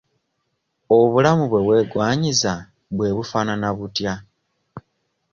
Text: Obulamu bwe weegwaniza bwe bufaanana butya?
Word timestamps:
Obulamu 0.97 1.43
bwe 1.47 1.61
weegwaniza 1.67 2.53
bwe 2.95 3.09
bufaanana 3.15 3.69
butya? 3.77 4.13